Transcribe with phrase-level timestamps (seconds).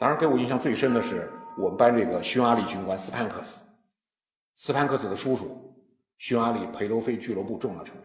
[0.00, 3.56] 当然，给我印象最深的是我们班这个匈牙利军官斯潘克斯，
[4.56, 5.72] 斯潘克斯的叔叔，
[6.18, 7.94] 匈牙利裴多菲俱乐部重要成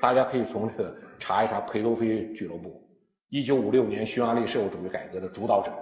[0.00, 2.82] 大家可以从这个查一查裴多菲俱乐部，
[3.28, 5.72] 一九五六年匈牙利社会主义改革的主导者，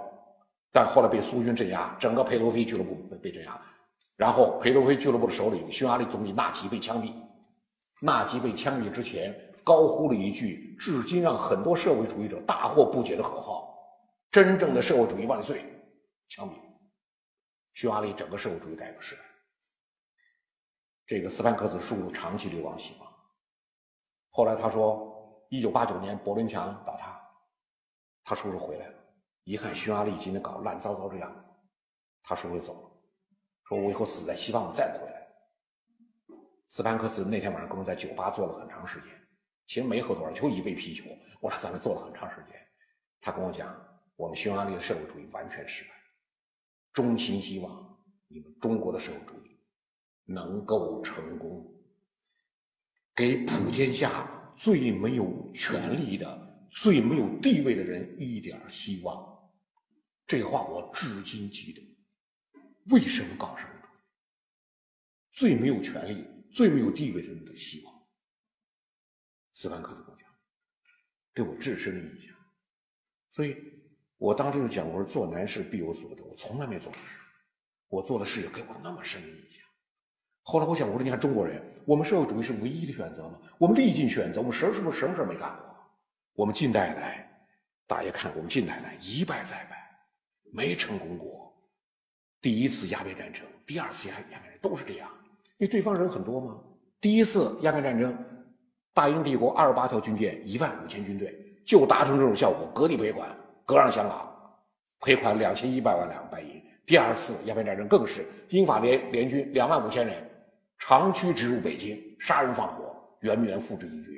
[0.71, 3.59] 但后来被苏军镇压，整个裴多菲俱乐部被被镇压。
[4.15, 7.11] 然后裴多菲俱乐部的首领匈牙利总理纳吉被枪毙，
[7.99, 13.70] 纳吉被枪毙之前高呼了一句至今让很多社会主义者大惑不解的口号。
[14.31, 15.65] 真正的社会主义万岁！
[16.29, 16.53] 枪毙
[17.73, 19.21] 匈牙利整个社会主义改革时代。
[21.05, 23.05] 这个斯潘克斯叔叔长期流亡西方。
[24.29, 27.21] 后来他说，一九八九年柏林墙倒塌，
[28.23, 28.95] 他叔叔回来了，
[29.43, 31.43] 一看匈牙利今天搞烂糟糟这样子，
[32.23, 32.91] 他叔叔走了，
[33.65, 35.27] 说我以后死在西方，我再不回来。
[36.69, 39.09] 斯潘克斯那天晚上跟我在酒吧坐了很长时间，
[39.67, 41.03] 其实没喝多少，就一杯啤酒，
[41.41, 42.55] 我俩在那坐了很长时间。
[43.19, 43.90] 他跟我讲。
[44.21, 45.89] 我们匈牙利的社会主义完全失败，
[46.93, 49.59] 衷心希望你们中国的社会主义
[50.25, 51.73] 能够成功，
[53.15, 59.51] 给普天下最没有权利的、最没有地位的人一点希望。
[60.27, 61.81] 这话我至今记得。
[62.91, 64.01] 为什么搞社会主义？
[65.31, 68.07] 最没有权利、最没有地位的人的希望。
[69.51, 70.29] 斯潘克斯讲，
[71.33, 72.37] 对我至深的印象。
[73.31, 73.80] 所以。
[74.21, 77.17] 我当时就讲，我说做难事必有所得，我从来没做过事，
[77.89, 79.65] 我做的事也给我那么深的印象。
[80.43, 83.41] 后来我想，我说你看中国人，我们社会主义是唯一的选择吗？
[83.57, 85.75] 我们历尽选择，我们什是不是什么事没干过？
[86.35, 87.27] 我们近代来，
[87.87, 89.89] 大家看我们近代来一败再败，
[90.53, 91.51] 没成功过。
[92.41, 95.09] 第一次鸦片战争，第二次鸦鸦片战争都是这样，
[95.57, 96.61] 因为对方人很多嘛。
[97.01, 98.15] 第一次鸦片战争，
[98.93, 101.35] 大英帝国二十八条军舰，一万五千军队，
[101.65, 103.35] 就达成这种效果，割地赔款。
[103.71, 104.29] 割让香港，
[104.99, 106.61] 赔款两千一百万两白银。
[106.85, 110.29] 第二次鸦片战争更是英法联联军两万五千人，
[110.77, 114.11] 长驱直入北京，杀人放火，圆明园付之一炬。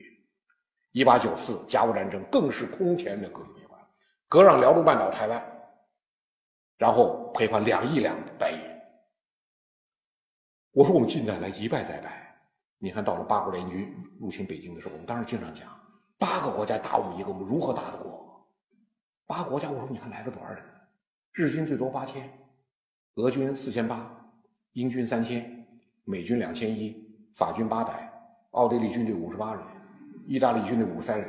[0.91, 3.79] 一八九四甲午战争更是空前的割地赔款，
[4.27, 5.39] 割让辽东半岛、台湾，
[6.79, 8.57] 然后赔款两亿两白银。
[10.71, 12.35] 我说我们近代来一败再败，
[12.79, 15.69] 你看到了八国联军入侵北京的时候，我们当时经常讲，
[16.17, 18.12] 八个国家打我们一个，我们如何打得过？
[19.25, 20.61] 八国家，我说你看来了多少人？
[21.31, 22.29] 日军最多八千，
[23.15, 24.07] 俄军四千八，
[24.73, 25.65] 英军三千，
[26.03, 26.95] 美军两千一，
[27.33, 28.11] 法军八百，
[28.51, 29.63] 奥地利军队五十八人，
[30.27, 31.27] 意大利军队五十三人，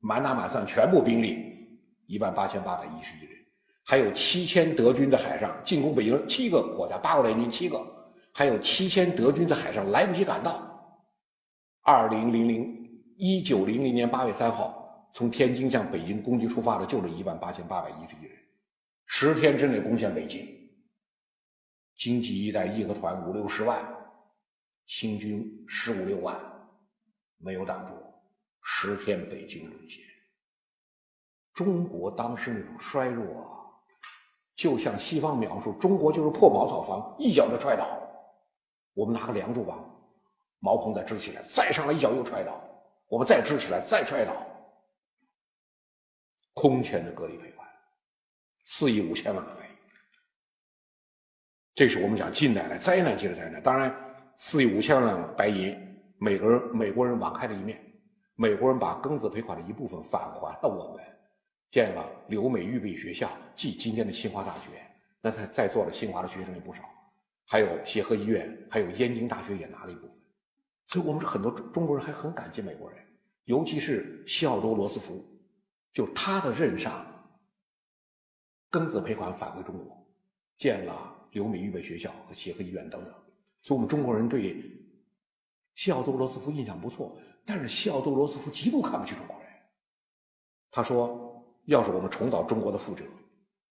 [0.00, 3.38] 满打满算全部兵力一万八千八百一十一人，
[3.86, 7.80] 还有七千德军在海上进攻北京，七个国家八国联军七个，
[8.34, 10.60] 还有七千德军在海上来不及赶到。
[11.82, 14.75] 二零零零一九零零年八月三号。
[15.16, 18.36] 从天津向北京攻击出发的就这一万八千八百一十一人，
[19.06, 20.46] 十天之内攻陷北京，
[21.96, 23.82] 经济一带义和团五六十万，
[24.86, 26.38] 清军十五六万，
[27.38, 27.94] 没有挡住，
[28.60, 30.04] 十天北京沦陷。
[31.54, 33.48] 中国当时那种衰弱啊，
[34.54, 37.88] 就像西方描述，中国就是破茅草房，一脚就踹倒。
[38.92, 39.82] 我们拿个梁柱吧，
[40.58, 42.60] 茅棚再支起来，再上来一脚又踹倒，
[43.08, 44.46] 我们再支起来，再踹倒。
[46.56, 47.68] 空前的割地赔款，
[48.64, 49.72] 四亿五千万个白银，
[51.74, 53.62] 这是我们讲近代来灾难级的灾难。
[53.62, 53.94] 当然，
[54.38, 55.76] 四亿五千万白银，
[56.16, 57.78] 美国人美国人网开了一面，
[58.36, 61.04] 美国人把庚子赔款的一部分返还了我们，
[61.70, 64.82] 建了留美预备学校，即今天的清华大学。
[65.20, 66.84] 那他在座的清华的学生也不少，
[67.44, 70.16] 还有协和医院，还有燕京大学也拿了一部分。
[70.86, 72.98] 所以我们是很多中国人还很感激美国人，
[73.44, 75.22] 尤其是西奥多·罗斯福。
[75.96, 77.06] 就他的任上，
[78.70, 80.06] 庚子赔款返回中国，
[80.58, 83.14] 建了留美预备学校和协和医院等等。
[83.62, 84.62] 所以，我们中国人对
[85.74, 87.16] 西奥多·罗斯福印象不错。
[87.46, 89.48] 但是，西奥多·罗斯福极度看不起中国人。
[90.70, 93.02] 他说：“要是我们重蹈中国的覆辙，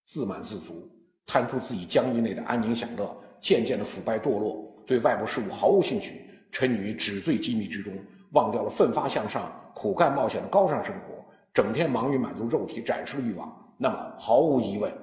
[0.03, 0.89] 自满自足，
[1.27, 7.93] 贪图自己疆域内的安宁享乐，渐渐的腐败堕落，对外部事务毫无兴趣，沉溺于纸醉金迷之中，
[8.31, 11.23] 忘掉了奋发向上、苦干冒险的高尚生活。”
[11.55, 14.93] 整天忙于满足肉体展示的欲望，那么毫无疑问，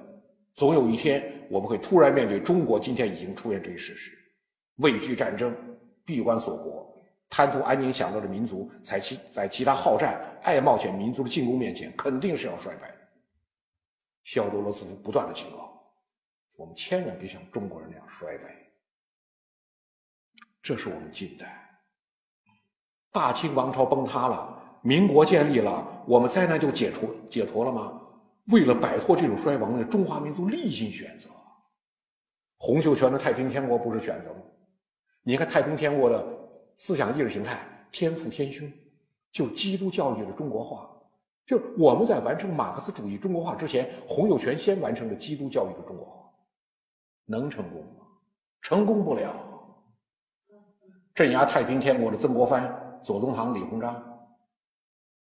[0.53, 4.15] 总有一天我们会突然面对中国今天已经出现这一事实：
[4.75, 5.51] 畏惧战争、
[6.05, 6.95] 闭关锁国、
[7.27, 12.97] 贪图安宁享乐的民族，在其在其他好战、爱冒险民族的进攻面前，肯定是要衰败的。
[14.23, 15.73] 西奥多·罗斯福不断的警告
[16.55, 18.55] 我们，千万别像中国人那样衰败。
[20.61, 21.67] 这是我们近代，
[23.11, 24.52] 大清王朝崩塌了。
[24.83, 28.01] 民国建立了，我们灾难就解除解脱了吗？
[28.47, 31.29] 为了摆脱这种衰亡呢，中华民族历经选择。
[32.57, 34.41] 洪秀全的太平天国不是选择吗？
[35.23, 36.25] 你看太平天国的
[36.75, 37.57] 思想意识形态
[37.93, 38.69] 天父天兄，
[39.31, 40.89] 就基督教育的中国化。
[41.45, 46.29] 就是我们在完成马克思主义中国化之前，洪秀全先完成了基督教育的中国化，
[47.25, 48.05] 能成功吗？
[48.61, 49.33] 成功不了。
[51.15, 54.12] 镇压太平天国的曾国藩、左宗棠、李鸿章。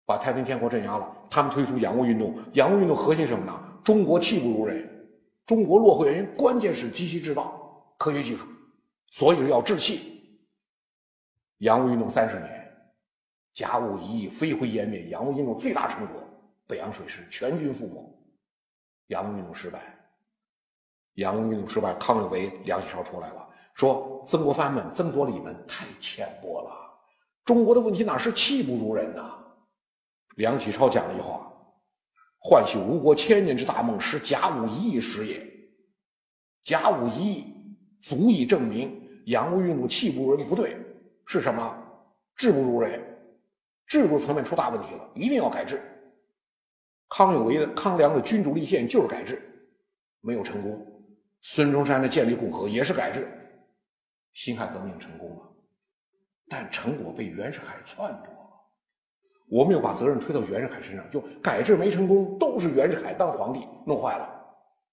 [0.06, 2.36] 把太平天国镇压了，他们推出洋务运动。
[2.54, 3.54] 洋务运动核心什么呢？
[3.84, 4.90] 中国气不如人，
[5.46, 8.46] 中国落后原因关键是机器制造、科学技术，
[9.12, 10.10] 所以要治气。
[11.60, 12.72] 洋务运动三十年，
[13.54, 15.08] 甲午一役飞灰烟灭。
[15.10, 16.22] 洋务运动最大成果，
[16.68, 18.14] 北洋水师全军覆没。
[19.08, 19.80] 洋务运动失败，
[21.16, 26.72] 洋务运动失败，康有为、梁启超出来了，说曾国藩们、曾左李们太浅薄了。
[27.44, 29.43] 中国的问题哪是气不如人呐？
[30.36, 31.52] 梁启超讲了一句话
[32.40, 35.46] ：“唤起吴国千年之大梦，使甲午一役时也。
[36.64, 40.78] 甲午一役足以证明洋务运动气不如人不对，
[41.26, 41.78] 是什么？
[42.36, 43.00] 制不如人，
[43.86, 45.82] 制度层面出大问题了，一定要改制。
[47.10, 49.40] 康有为的康梁的君主立宪就是改制，
[50.22, 50.84] 没有成功。
[51.42, 53.28] 孙中山的建立共和也是改制，
[54.34, 55.52] 辛亥革命成功了，
[56.48, 58.34] 但成果被袁世凯篡夺。”
[59.50, 64.30] 我们又把责任推到袁世凯身上，就改制没成功，都是袁世凯当皇帝弄坏了。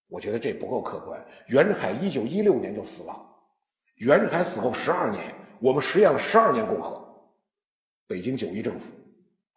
[0.08, 1.24] 我觉得这不够客观。
[1.46, 3.16] 袁世凯一九一六年就死了，
[3.96, 7.00] 袁世凯死后十二年，我们实验了十二年共和。
[8.06, 8.92] 北京九一政府，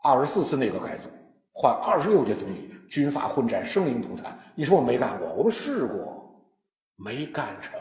[0.04, 1.10] 二十四次内阁改组，
[1.52, 4.38] 换二十六届总理，军阀混战，生灵涂炭。
[4.56, 5.28] 你说我没干过？
[5.34, 6.40] 我们试过，
[6.96, 7.78] 没干成。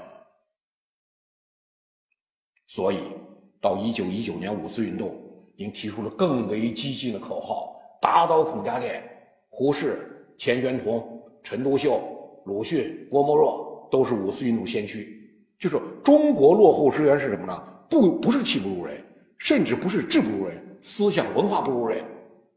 [2.66, 3.12] 所以
[3.60, 5.21] 到一九一九年五四运动。
[5.56, 9.02] 已经提出了更为激进的口号，打倒孔家店。
[9.50, 12.00] 胡适、钱玄同、陈独秀、
[12.46, 15.18] 鲁迅、郭沫若都是五四运动先驱。
[15.58, 17.62] 就是中国落后之源是什么呢？
[17.88, 19.00] 不，不是气不如人，
[19.38, 22.02] 甚至不是智不如人，思想文化不如人。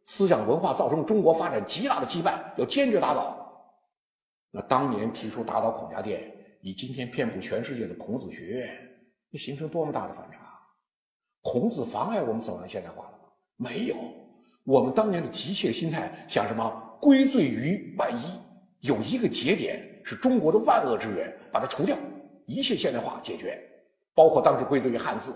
[0.06, 3.41] 思想文化造成中国发展极大的羁绊，要坚决打倒。
[4.51, 6.31] 那当年提出打倒孔家店，
[6.62, 8.69] 以今天遍布全世界的孔子学院，
[9.30, 10.44] 那形成多么大的反差！
[11.45, 13.30] 孔子妨碍我们走向现代化了吗？
[13.56, 13.95] 没有。
[14.63, 16.97] 我们当年的急切心态想什么？
[17.00, 18.24] 归罪于万一，
[18.80, 21.95] 有一个节点是中国的万恶之源，把它除掉，
[22.47, 23.62] 一切现代化解决。
[24.15, 25.36] 包括当时归罪于汉字，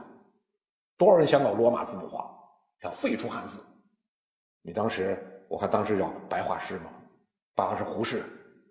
[0.97, 2.27] 多少人想搞罗马字母化，
[2.81, 3.59] 想废除汉字。
[4.63, 5.15] 你当时，
[5.47, 6.89] 我看当时叫白话诗嘛，
[7.53, 8.23] 白话诗，胡适、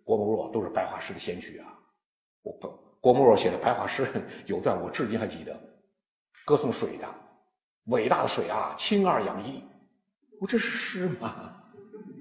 [0.04, 1.72] 郭沫若都是白话诗的先驱啊。
[2.42, 2.52] 我
[3.00, 4.04] 郭沫若写的白话诗
[4.46, 5.56] 有段我至今还记得，
[6.44, 7.06] 歌颂水的。
[7.88, 9.62] 伟大的水啊，清二氧一，
[10.40, 11.54] 我这是诗吗？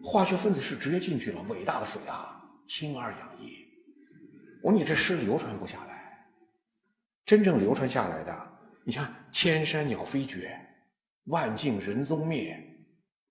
[0.04, 1.42] 化学分子式直接进去了。
[1.50, 3.66] 伟大的水啊，氢二氧一，
[4.62, 5.98] 我说你这诗流传不下来。
[7.26, 10.58] 真正流传下来的，你看“千山鸟飞绝，
[11.26, 12.58] 万径人踪灭，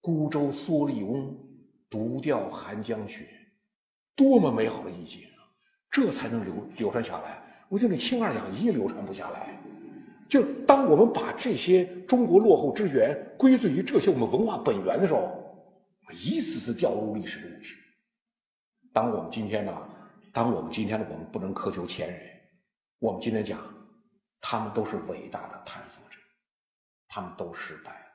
[0.03, 1.35] 孤舟蓑笠翁，
[1.89, 3.27] 独钓寒江雪”，
[4.15, 5.49] 多么美好的意境啊！
[5.91, 7.43] 这才能流流传下来。
[7.71, 9.59] 我觉得氢二氧一流传不下来。
[10.29, 15.31] 就当我们把这些中国落后之源归罪于这些我们文化本源的时候，
[16.13, 17.77] 一次次掉入历史的误区。
[18.93, 19.73] 当我们今天呢，
[20.33, 22.21] 当我们今天的我们不能苛求前人，
[22.99, 23.59] 我们今天讲，
[24.41, 26.19] 他们都是伟大的探索者，
[27.09, 28.07] 他们都失败了，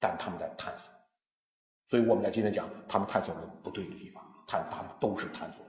[0.00, 0.92] 但他们在探索，
[1.86, 5.67] 所以我们在今天讲，他们探索了不对的地方，他他们都是探索。